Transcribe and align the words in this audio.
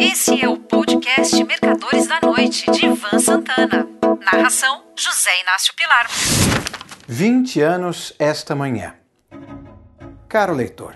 Esse 0.00 0.40
é 0.40 0.48
o 0.48 0.56
podcast 0.56 1.42
Mercadores 1.42 2.06
da 2.06 2.20
Noite, 2.20 2.70
de 2.70 2.86
Ivan 2.86 3.18
Santana. 3.18 3.88
Narração: 4.32 4.84
José 4.96 5.30
Inácio 5.42 5.74
Pilar. 5.74 6.06
20 7.08 7.60
anos 7.60 8.14
esta 8.16 8.54
manhã. 8.54 8.94
Caro 10.28 10.54
leitor, 10.54 10.94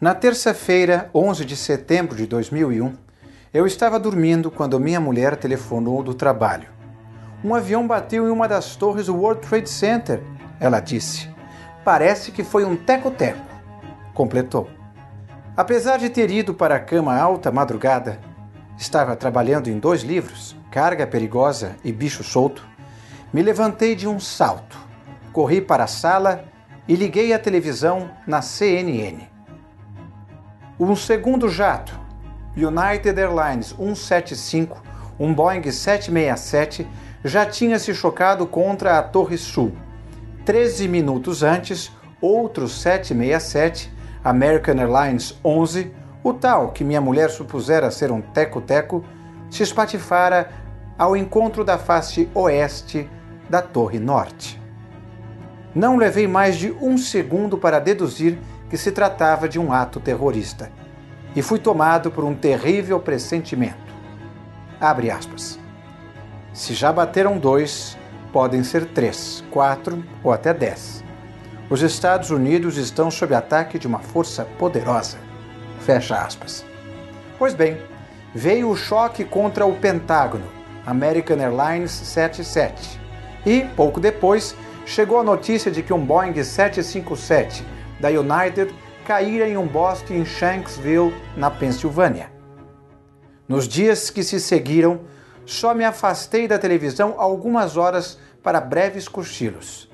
na 0.00 0.14
terça-feira, 0.14 1.10
11 1.12 1.44
de 1.44 1.56
setembro 1.56 2.16
de 2.16 2.26
2001, 2.26 2.96
eu 3.52 3.66
estava 3.66 3.98
dormindo 3.98 4.50
quando 4.50 4.78
minha 4.78 5.00
mulher 5.00 5.34
telefonou 5.36 6.02
do 6.02 6.14
trabalho. 6.14 6.68
Um 7.42 7.52
avião 7.52 7.84
bateu 7.86 8.28
em 8.28 8.30
uma 8.30 8.46
das 8.46 8.76
torres 8.76 9.06
do 9.06 9.16
World 9.16 9.46
Trade 9.46 9.68
Center, 9.68 10.22
ela 10.60 10.78
disse. 10.78 11.28
Parece 11.84 12.30
que 12.30 12.44
foi 12.44 12.64
um 12.64 12.76
teco-teco, 12.76 13.44
completou. 14.14 14.83
Apesar 15.56 15.98
de 15.98 16.10
ter 16.10 16.32
ido 16.32 16.52
para 16.52 16.74
a 16.74 16.80
cama 16.80 17.16
alta 17.16 17.52
madrugada, 17.52 18.18
estava 18.76 19.14
trabalhando 19.14 19.68
em 19.68 19.78
dois 19.78 20.02
livros, 20.02 20.56
Carga 20.68 21.06
Perigosa 21.06 21.76
e 21.84 21.92
Bicho 21.92 22.24
Solto, 22.24 22.66
me 23.32 23.40
levantei 23.40 23.94
de 23.94 24.08
um 24.08 24.18
salto, 24.18 24.76
corri 25.32 25.60
para 25.60 25.84
a 25.84 25.86
sala 25.86 26.44
e 26.88 26.96
liguei 26.96 27.32
a 27.32 27.38
televisão 27.38 28.10
na 28.26 28.42
CNN. 28.42 29.28
Um 30.78 30.96
segundo 30.96 31.48
jato, 31.48 31.96
United 32.56 33.16
Airlines 33.16 33.68
175, 33.78 34.82
um 35.20 35.32
Boeing 35.32 35.70
767, 35.70 36.84
já 37.24 37.46
tinha 37.46 37.78
se 37.78 37.94
chocado 37.94 38.44
contra 38.44 38.98
a 38.98 39.02
Torre 39.04 39.38
Sul. 39.38 39.72
Treze 40.44 40.88
minutos 40.88 41.44
antes, 41.44 41.92
outro 42.20 42.68
767 42.68 43.93
American 44.24 44.78
Airlines 44.78 45.38
11, 45.44 45.92
o 46.22 46.32
tal 46.32 46.72
que 46.72 46.82
minha 46.82 47.00
mulher 47.00 47.28
supusera 47.28 47.90
ser 47.90 48.10
um 48.10 48.22
teco-teco, 48.22 49.04
se 49.50 49.62
espatifara 49.62 50.50
ao 50.98 51.14
encontro 51.14 51.62
da 51.62 51.76
face 51.76 52.28
oeste 52.34 53.08
da 53.50 53.60
Torre 53.60 53.98
Norte. 53.98 54.60
Não 55.74 55.96
levei 55.96 56.26
mais 56.26 56.56
de 56.56 56.72
um 56.80 56.96
segundo 56.96 57.58
para 57.58 57.78
deduzir 57.78 58.38
que 58.70 58.78
se 58.78 58.90
tratava 58.90 59.46
de 59.46 59.58
um 59.58 59.72
ato 59.72 60.00
terrorista 60.00 60.72
e 61.36 61.42
fui 61.42 61.58
tomado 61.58 62.10
por 62.10 62.24
um 62.24 62.34
terrível 62.34 62.98
pressentimento. 62.98 63.94
Abre 64.80 65.10
aspas. 65.10 65.58
Se 66.52 66.72
já 66.72 66.92
bateram 66.92 67.36
dois, 67.36 67.98
podem 68.32 68.64
ser 68.64 68.86
três, 68.86 69.44
quatro 69.50 70.02
ou 70.22 70.32
até 70.32 70.54
dez. 70.54 71.03
Os 71.70 71.80
Estados 71.80 72.30
Unidos 72.30 72.76
estão 72.76 73.10
sob 73.10 73.34
ataque 73.34 73.78
de 73.78 73.86
uma 73.86 73.98
força 73.98 74.44
poderosa. 74.58 75.16
Fecha 75.80 76.14
aspas. 76.16 76.64
Pois 77.38 77.54
bem, 77.54 77.78
veio 78.34 78.68
o 78.68 78.76
choque 78.76 79.24
contra 79.24 79.64
o 79.64 79.74
Pentágono, 79.74 80.44
American 80.84 81.38
Airlines 81.38 81.90
77. 81.90 83.00
E, 83.46 83.62
pouco 83.74 83.98
depois, 83.98 84.54
chegou 84.84 85.18
a 85.18 85.24
notícia 85.24 85.70
de 85.70 85.82
que 85.82 85.92
um 85.92 86.04
Boeing 86.04 86.34
757 86.34 87.64
da 87.98 88.08
United 88.08 88.74
caíra 89.06 89.48
em 89.48 89.56
um 89.56 89.66
bosque 89.66 90.12
em 90.12 90.24
Shanksville, 90.24 91.14
na 91.34 91.50
Pensilvânia. 91.50 92.30
Nos 93.48 93.66
dias 93.66 94.10
que 94.10 94.22
se 94.22 94.38
seguiram, 94.38 95.00
só 95.46 95.74
me 95.74 95.84
afastei 95.84 96.46
da 96.46 96.58
televisão 96.58 97.14
algumas 97.16 97.78
horas 97.78 98.18
para 98.42 98.60
breves 98.60 99.08
cochilos. 99.08 99.93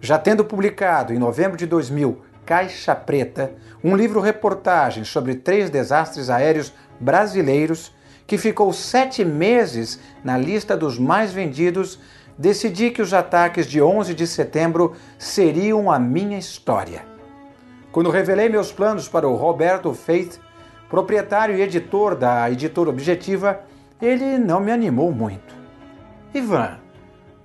Já 0.00 0.18
tendo 0.18 0.44
publicado 0.44 1.12
em 1.12 1.18
novembro 1.18 1.56
de 1.56 1.66
2000 1.66 2.22
Caixa 2.46 2.94
Preta, 2.94 3.52
um 3.84 3.94
livro-reportagem 3.94 5.04
sobre 5.04 5.34
três 5.34 5.68
desastres 5.68 6.30
aéreos 6.30 6.72
brasileiros, 6.98 7.94
que 8.26 8.38
ficou 8.38 8.72
sete 8.72 9.24
meses 9.24 10.00
na 10.24 10.38
lista 10.38 10.76
dos 10.76 10.98
mais 10.98 11.32
vendidos, 11.32 12.00
decidi 12.38 12.90
que 12.90 13.02
os 13.02 13.12
ataques 13.12 13.66
de 13.66 13.82
11 13.82 14.14
de 14.14 14.26
setembro 14.26 14.96
seriam 15.18 15.90
a 15.90 15.98
minha 15.98 16.38
história. 16.38 17.04
Quando 17.92 18.10
revelei 18.10 18.48
meus 18.48 18.72
planos 18.72 19.08
para 19.08 19.28
o 19.28 19.36
Roberto 19.36 19.92
Faith, 19.92 20.40
proprietário 20.88 21.56
e 21.56 21.62
editor 21.62 22.14
da 22.14 22.50
editora 22.50 22.88
Objetiva, 22.88 23.60
ele 24.00 24.38
não 24.38 24.60
me 24.60 24.72
animou 24.72 25.12
muito. 25.12 25.54
Ivan, 26.32 26.78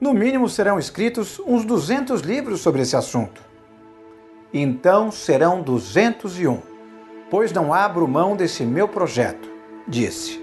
no 0.06 0.14
mínimo 0.14 0.48
serão 0.48 0.78
escritos 0.78 1.42
uns 1.48 1.66
200 1.66 2.22
livros 2.22 2.62
sobre 2.62 2.84
esse 2.84 2.96
assunto. 2.96 3.42
Então 4.54 5.10
serão 5.12 5.64
201, 5.64 6.62
pois 7.28 7.52
não 7.52 7.74
abro 7.74 8.08
mão 8.08 8.36
desse 8.36 8.64
meu 8.64 8.88
projeto, 8.88 9.50
disse. 9.88 10.40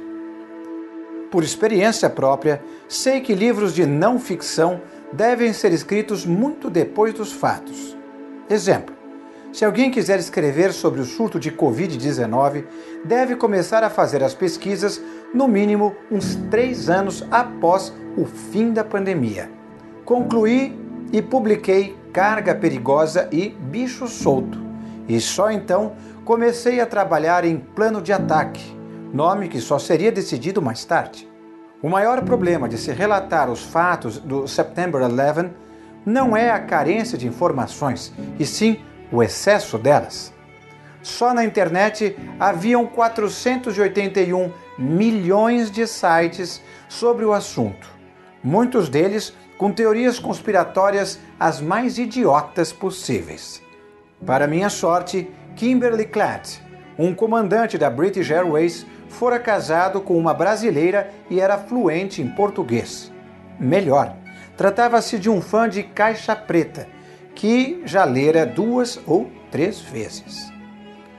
Por 1.31 1.45
experiência 1.45 2.11
própria, 2.11 2.61
sei 2.89 3.21
que 3.21 3.37
livros 3.37 3.73
de 3.73 3.87
não 3.87 4.19
ficção 4.19 4.81
devem 5.13 5.53
ser 5.53 5.73
escritos 5.73 6.27
muito 6.27 6.69
depois 6.69 7.15
dos 7.15 7.31
fatos. 7.31 7.97
Exemplo: 8.51 8.93
se 9.53 9.65
alguém 9.65 9.93
quiser 9.93 10.19
escrever 10.19 10.73
sobre 10.73 11.01
o 11.01 11.05
surto 11.05 11.39
de 11.39 11.53
Covid-19, 11.53 12.65
deve 13.05 13.37
começar 13.37 13.85
a 13.85 13.91
fazer 13.91 14.25
as 14.25 14.35
pesquisas 14.35 15.01
no 15.33 15.47
mínimo 15.47 15.95
uns 16.11 16.35
três 16.51 16.91
anos 16.91 17.25
após 17.31 17.95
o 18.17 18.25
fim 18.25 18.73
da 18.73 18.85
pandemia. 18.85 19.51
Concluí 20.05 20.79
e 21.13 21.21
publiquei 21.21 21.97
Carga 22.13 22.55
Perigosa 22.55 23.29
e 23.33 23.51
Bicho 23.51 24.07
Solto, 24.07 24.59
e 25.09 25.21
só 25.21 25.51
então 25.51 25.93
comecei 26.25 26.81
a 26.81 26.87
trabalhar 26.87 27.45
em 27.45 27.57
Plano 27.57 28.01
de 28.01 28.13
Ataque, 28.13 28.77
nome 29.13 29.49
que 29.49 29.61
só 29.61 29.79
seria 29.79 30.13
decidido 30.13 30.63
mais 30.63 30.85
tarde. 30.85 31.29
O 31.83 31.89
maior 31.89 32.23
problema 32.23 32.69
de 32.69 32.79
se 32.79 32.93
relatar 32.93 33.51
os 33.51 33.65
fatos 33.65 34.19
do 34.19 34.47
September 34.47 35.03
11 35.03 35.51
não 36.07 36.37
é 36.37 36.51
a 36.51 36.61
carência 36.61 37.19
de 37.19 37.27
informações, 37.27 38.13
e 38.39 38.47
sim 38.47 38.79
o 39.11 39.23
excesso 39.23 39.79
delas. 39.79 40.33
Só 41.03 41.35
na 41.35 41.45
internet 41.45 42.17
haviam 42.39 42.87
481 42.87 44.53
milhões 44.79 45.71
de 45.71 45.87
sites 45.87 46.63
sobre 46.89 47.25
o 47.25 47.33
assunto, 47.33 47.89
muitos 48.43 48.89
deles 48.89 49.33
com 49.57 49.71
teorias 49.71 50.19
conspiratórias 50.19 51.19
as 51.39 51.61
mais 51.61 51.99
idiotas 51.99 52.73
possíveis. 52.73 53.63
Para 54.27 54.47
minha 54.47 54.69
sorte, 54.69 55.31
Kimberly 55.57 56.07
Clatt, 56.07 56.61
um 56.99 57.15
comandante 57.15 57.79
da 57.79 57.91
British 57.91 58.31
Airways, 58.31 58.87
fora 59.09 59.39
casado 59.39 60.01
com 60.01 60.17
uma 60.19 60.33
brasileira 60.33 61.11
e 61.29 61.41
era 61.41 61.59
fluente 61.59 62.23
em 62.23 62.29
português. 62.29 63.13
Melhor, 63.59 64.17
tratava-se 64.57 65.19
de 65.19 65.29
um 65.29 65.41
fã 65.41 65.69
de 65.69 65.83
Caixa 65.83 66.35
Preta 66.35 66.89
que 67.35 67.83
já 67.85 68.05
lera 68.05 68.45
duas 68.45 69.01
ou 69.07 69.31
três 69.51 69.81
vezes. 69.81 70.53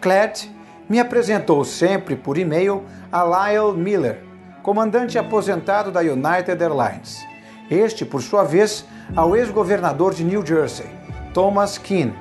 Cladd 0.02 0.50
me 0.90 1.00
apresentou 1.00 1.64
sempre 1.64 2.16
por 2.16 2.38
e-mail 2.38 2.84
a 3.12 3.24
Lyle 3.24 3.78
Miller, 3.78 4.20
comandante 4.64 5.20
aposentado 5.20 5.92
da 5.92 6.00
United 6.00 6.64
Airlines. 6.64 7.28
Este, 7.70 8.06
por 8.06 8.22
sua 8.22 8.46
vez, 8.46 8.86
ao 9.14 9.36
ex-governador 9.36 10.14
de 10.14 10.24
New 10.24 10.44
Jersey, 10.44 10.88
Thomas 11.34 11.78
Keane, 11.78 12.16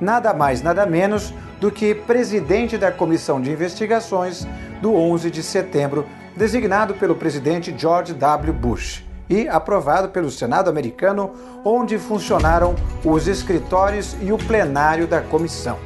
nada 0.00 0.34
mais 0.34 0.60
nada 0.60 0.84
menos 0.84 1.32
do 1.60 1.70
que 1.70 1.94
presidente 1.94 2.76
da 2.76 2.90
Comissão 2.90 3.40
de 3.40 3.50
Investigações 3.50 4.46
do 4.82 4.92
11 4.92 5.30
de 5.30 5.42
setembro, 5.42 6.04
designado 6.36 6.94
pelo 6.94 7.14
presidente 7.14 7.72
George 7.78 8.12
W. 8.12 8.52
Bush 8.52 9.04
e 9.30 9.48
aprovado 9.48 10.08
pelo 10.08 10.30
Senado 10.30 10.68
americano, 10.68 11.32
onde 11.64 11.96
funcionaram 11.96 12.74
os 13.04 13.28
escritórios 13.28 14.16
e 14.20 14.32
o 14.32 14.36
plenário 14.36 15.06
da 15.06 15.22
comissão. 15.22 15.78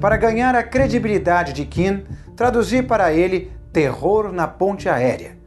Para 0.00 0.18
ganhar 0.18 0.54
a 0.54 0.62
credibilidade 0.62 1.54
de 1.54 1.64
Kim, 1.64 2.04
traduzi 2.36 2.82
para 2.82 3.12
ele 3.12 3.50
Terror 3.72 4.32
na 4.32 4.48
Ponte 4.48 4.88
Aérea, 4.88 5.38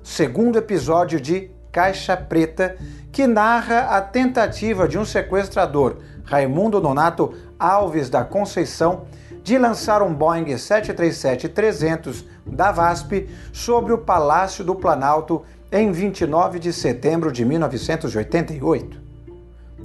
segundo 0.00 0.56
episódio 0.56 1.20
de 1.20 1.50
Caixa 1.72 2.16
Preta, 2.16 2.76
que 3.10 3.26
narra 3.26 3.96
a 3.96 4.00
tentativa 4.00 4.86
de 4.86 4.96
um 4.96 5.04
sequestrador, 5.04 5.96
Raimundo 6.22 6.80
Nonato 6.80 7.34
Alves 7.58 8.08
da 8.08 8.22
Conceição, 8.22 9.06
de 9.42 9.58
lançar 9.58 10.02
um 10.02 10.14
Boeing 10.14 10.44
737-300 10.44 12.24
da 12.46 12.70
VASP 12.70 13.28
sobre 13.52 13.92
o 13.92 13.98
Palácio 13.98 14.64
do 14.64 14.76
Planalto 14.76 15.42
em 15.72 15.90
29 15.90 16.60
de 16.60 16.72
setembro 16.72 17.32
de 17.32 17.44
1988. 17.44 19.02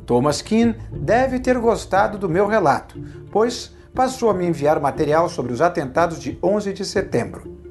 Thomas 0.06 0.44
Keane 0.44 0.76
deve 0.92 1.40
ter 1.40 1.58
gostado 1.58 2.20
do 2.20 2.30
meu 2.30 2.46
relato, 2.46 3.04
pois 3.32 3.76
passou 3.96 4.30
a 4.30 4.34
me 4.36 4.46
enviar 4.46 4.80
material 4.80 5.28
sobre 5.28 5.52
os 5.52 5.60
atentados 5.60 6.20
de 6.20 6.38
11 6.44 6.72
de 6.72 6.86
setembro. 6.86 7.69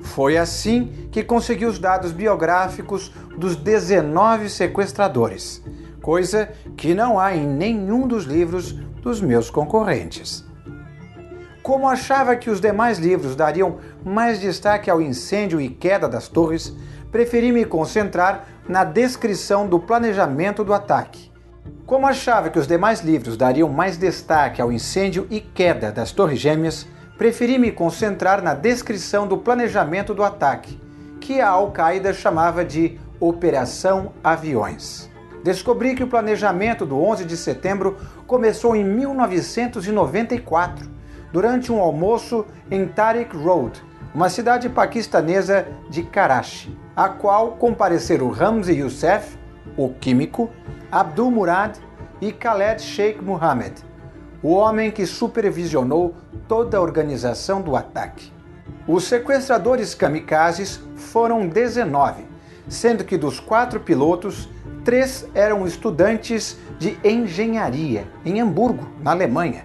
Foi 0.00 0.36
assim 0.36 1.08
que 1.10 1.22
consegui 1.22 1.66
os 1.66 1.78
dados 1.78 2.12
biográficos 2.12 3.12
dos 3.36 3.56
19 3.56 4.48
sequestradores, 4.48 5.62
coisa 6.02 6.48
que 6.76 6.94
não 6.94 7.18
há 7.18 7.34
em 7.34 7.46
nenhum 7.46 8.06
dos 8.06 8.24
livros 8.24 8.72
dos 9.02 9.20
meus 9.20 9.50
concorrentes. 9.50 10.44
Como 11.62 11.88
achava 11.88 12.36
que 12.36 12.50
os 12.50 12.60
demais 12.60 12.98
livros 12.98 13.36
dariam 13.36 13.78
mais 14.04 14.40
destaque 14.40 14.90
ao 14.90 15.00
incêndio 15.00 15.60
e 15.60 15.68
queda 15.68 16.08
das 16.08 16.26
torres, 16.26 16.74
preferi 17.12 17.52
me 17.52 17.64
concentrar 17.64 18.46
na 18.68 18.82
descrição 18.84 19.66
do 19.66 19.78
planejamento 19.78 20.64
do 20.64 20.72
ataque. 20.72 21.30
Como 21.86 22.06
achava 22.06 22.50
que 22.50 22.58
os 22.58 22.66
demais 22.66 23.00
livros 23.00 23.36
dariam 23.36 23.68
mais 23.68 23.96
destaque 23.96 24.62
ao 24.62 24.72
incêndio 24.72 25.26
e 25.28 25.40
queda 25.40 25.90
das 25.90 26.12
Torres 26.12 26.38
Gêmeas, 26.38 26.86
preferi 27.20 27.58
me 27.58 27.70
concentrar 27.70 28.40
na 28.40 28.54
descrição 28.54 29.28
do 29.28 29.36
planejamento 29.36 30.14
do 30.14 30.24
ataque, 30.24 30.80
que 31.20 31.38
a 31.38 31.50
Al-Qaeda 31.50 32.14
chamava 32.14 32.64
de 32.64 32.98
Operação 33.20 34.14
Aviões. 34.24 35.10
Descobri 35.44 35.94
que 35.94 36.02
o 36.02 36.06
planejamento 36.06 36.86
do 36.86 36.98
11 36.98 37.26
de 37.26 37.36
setembro 37.36 37.98
começou 38.26 38.74
em 38.74 38.82
1994, 38.82 40.88
durante 41.30 41.70
um 41.70 41.78
almoço 41.78 42.46
em 42.70 42.86
Tariq 42.86 43.36
Road, 43.36 43.84
uma 44.14 44.30
cidade 44.30 44.70
paquistanesa 44.70 45.68
de 45.90 46.02
Karachi, 46.02 46.74
a 46.96 47.10
qual 47.10 47.52
compareceram 47.52 48.30
Ramzi 48.30 48.78
Youssef, 48.78 49.36
o 49.76 49.90
químico, 49.90 50.48
Abdul 50.90 51.30
Murad 51.30 51.76
e 52.18 52.32
Khaled 52.32 52.80
Sheikh 52.80 53.22
Mohammed, 53.22 53.89
o 54.42 54.52
homem 54.52 54.90
que 54.90 55.06
supervisionou 55.06 56.14
toda 56.48 56.76
a 56.76 56.80
organização 56.80 57.60
do 57.60 57.76
ataque. 57.76 58.32
Os 58.86 59.04
sequestradores 59.04 59.94
kamikazes 59.94 60.80
foram 60.96 61.46
19, 61.46 62.24
sendo 62.68 63.04
que 63.04 63.18
dos 63.18 63.38
quatro 63.38 63.80
pilotos, 63.80 64.48
três 64.84 65.28
eram 65.34 65.66
estudantes 65.66 66.56
de 66.78 66.98
engenharia 67.04 68.08
em 68.24 68.40
Hamburgo, 68.40 68.88
na 69.00 69.10
Alemanha. 69.10 69.64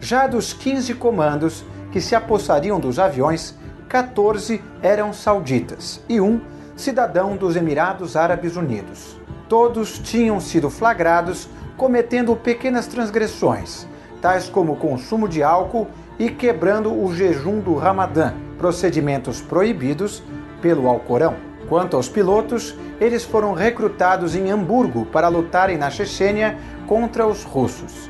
Já 0.00 0.26
dos 0.26 0.52
15 0.52 0.94
comandos 0.94 1.64
que 1.92 2.00
se 2.00 2.14
apossariam 2.14 2.80
dos 2.80 2.98
aviões, 2.98 3.54
14 3.88 4.62
eram 4.82 5.12
sauditas 5.12 6.00
e 6.08 6.20
um 6.20 6.40
cidadão 6.74 7.36
dos 7.36 7.54
Emirados 7.54 8.16
Árabes 8.16 8.56
Unidos. 8.56 9.20
Todos 9.48 9.98
tinham 9.98 10.40
sido 10.40 10.70
flagrados 10.70 11.48
cometendo 11.76 12.34
pequenas 12.34 12.86
transgressões, 12.86 13.86
tais 14.22 14.48
como 14.48 14.72
o 14.72 14.76
consumo 14.76 15.28
de 15.28 15.42
álcool 15.42 15.88
e 16.18 16.30
quebrando 16.30 16.94
o 16.94 17.12
jejum 17.12 17.58
do 17.58 17.74
Ramadã, 17.74 18.32
procedimentos 18.56 19.42
proibidos 19.42 20.22
pelo 20.62 20.88
Alcorão. 20.88 21.34
Quanto 21.68 21.96
aos 21.96 22.08
pilotos, 22.08 22.76
eles 23.00 23.24
foram 23.24 23.52
recrutados 23.52 24.36
em 24.36 24.50
Hamburgo 24.50 25.04
para 25.06 25.26
lutarem 25.26 25.76
na 25.76 25.90
Chechênia 25.90 26.56
contra 26.86 27.26
os 27.26 27.42
russos. 27.42 28.08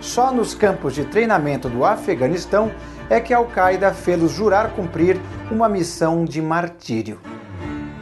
Só 0.00 0.30
nos 0.32 0.54
campos 0.54 0.94
de 0.94 1.04
treinamento 1.04 1.68
do 1.68 1.84
Afeganistão 1.84 2.70
é 3.10 3.18
que 3.18 3.34
Al-Qaeda 3.34 3.92
fê-los 3.92 4.30
jurar 4.30 4.70
cumprir 4.70 5.20
uma 5.50 5.68
missão 5.68 6.24
de 6.24 6.40
martírio. 6.40 7.18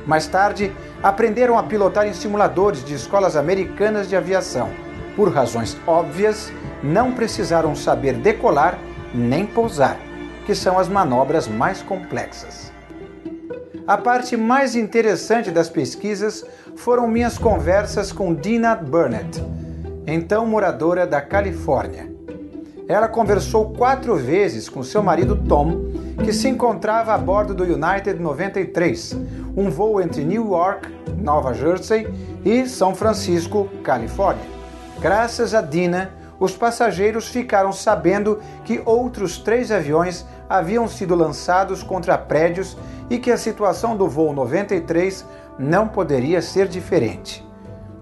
Mais 0.06 0.26
tarde, 0.26 0.70
aprenderam 1.02 1.58
a 1.58 1.62
pilotar 1.62 2.06
em 2.06 2.12
simuladores 2.12 2.84
de 2.84 2.94
escolas 2.94 3.34
americanas 3.34 4.08
de 4.08 4.16
aviação. 4.16 4.85
Por 5.16 5.32
razões 5.32 5.76
óbvias, 5.86 6.52
não 6.82 7.12
precisaram 7.12 7.74
saber 7.74 8.12
decolar 8.12 8.78
nem 9.14 9.46
pousar, 9.46 9.98
que 10.44 10.54
são 10.54 10.78
as 10.78 10.88
manobras 10.88 11.48
mais 11.48 11.80
complexas. 11.82 12.70
A 13.86 13.96
parte 13.96 14.36
mais 14.36 14.76
interessante 14.76 15.50
das 15.50 15.70
pesquisas 15.70 16.44
foram 16.76 17.08
minhas 17.08 17.38
conversas 17.38 18.12
com 18.12 18.34
Dina 18.34 18.74
Burnett, 18.74 19.42
então 20.06 20.44
moradora 20.44 21.06
da 21.06 21.22
Califórnia. 21.22 22.14
Ela 22.88 23.08
conversou 23.08 23.72
quatro 23.72 24.16
vezes 24.16 24.68
com 24.68 24.82
seu 24.82 25.02
marido 25.02 25.36
Tom, 25.48 25.86
que 26.22 26.32
se 26.32 26.48
encontrava 26.48 27.14
a 27.14 27.18
bordo 27.18 27.54
do 27.54 27.64
United 27.64 28.20
93, 28.20 29.16
um 29.56 29.70
voo 29.70 30.00
entre 30.00 30.24
New 30.24 30.50
York, 30.50 30.88
Nova 31.18 31.54
Jersey 31.54 32.06
e 32.44 32.66
São 32.66 32.94
Francisco, 32.94 33.68
Califórnia. 33.82 34.55
Graças 35.00 35.54
a 35.54 35.60
Dina, 35.60 36.10
os 36.40 36.56
passageiros 36.56 37.28
ficaram 37.28 37.72
sabendo 37.72 38.40
que 38.64 38.82
outros 38.84 39.38
três 39.38 39.70
aviões 39.70 40.26
haviam 40.48 40.88
sido 40.88 41.14
lançados 41.14 41.82
contra 41.82 42.16
prédios 42.16 42.76
e 43.10 43.18
que 43.18 43.30
a 43.30 43.38
situação 43.38 43.96
do 43.96 44.08
voo 44.08 44.32
93 44.32 45.24
não 45.58 45.88
poderia 45.88 46.40
ser 46.40 46.66
diferente. 46.68 47.46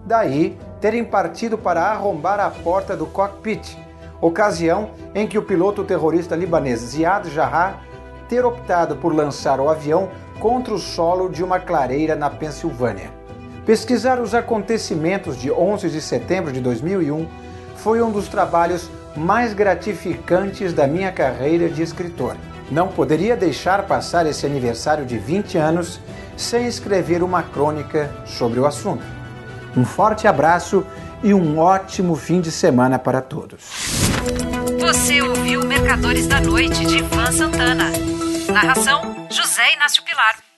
Daí 0.05 0.58
terem 0.81 1.05
partido 1.05 1.56
para 1.56 1.82
arrombar 1.82 2.38
a 2.41 2.50
porta 2.50 2.97
do 2.97 3.06
cockpit 3.06 3.76
ocasião 4.20 4.90
em 5.14 5.26
que 5.26 5.38
o 5.38 5.43
piloto 5.43 5.85
terrorista 5.85 6.37
libanês 6.37 6.81
Ziad 6.81 7.29
Jarrah 7.31 7.81
ter 8.29 8.44
optado 8.44 8.97
por 8.97 9.14
lançar 9.14 9.61
o 9.61 9.69
avião 9.69 10.08
contra 10.40 10.75
o 10.75 10.79
solo 10.79 11.29
de 11.29 11.43
uma 11.43 11.61
clareira 11.61 12.17
na 12.17 12.31
Pensilvânia. 12.31 13.24
Pesquisar 13.66 14.20
os 14.20 14.34
acontecimentos 14.34 15.40
de 15.40 15.50
11 15.50 15.88
de 15.88 16.00
setembro 16.00 16.52
de 16.52 16.61
2001 16.61 17.26
foi 17.76 18.02
um 18.02 18.11
dos 18.11 18.28
trabalhos 18.28 18.90
mais 19.16 19.55
gratificantes 19.55 20.75
da 20.75 20.87
minha 20.87 21.11
carreira 21.11 21.69
de 21.69 21.82
escritor. 21.82 22.37
Não 22.70 22.88
poderia 22.88 23.37
deixar 23.37 23.87
passar 23.87 24.26
esse 24.26 24.44
aniversário 24.44 25.06
de 25.06 25.16
20 25.16 25.56
anos 25.56 25.99
sem 26.37 26.66
escrever 26.66 27.22
uma 27.22 27.43
crônica 27.43 28.11
sobre 28.26 28.61
o 28.61 28.66
assunto. 28.66 29.05
Um 29.76 29.84
forte 29.84 30.26
abraço 30.26 30.84
e 31.22 31.32
um 31.32 31.58
ótimo 31.58 32.16
fim 32.16 32.40
de 32.40 32.50
semana 32.50 32.99
para 32.99 33.22
todos. 33.22 33.62
Você 34.78 35.22
ouviu 35.22 35.64
Mercadores 35.64 36.26
da 36.26 36.40
Noite 36.40 36.84
de 36.84 36.99
Ivan 36.99 37.32
Santana. 37.32 37.90
Narração: 38.52 39.26
José 39.31 39.72
Inácio 39.75 40.02
Pilar. 40.02 40.53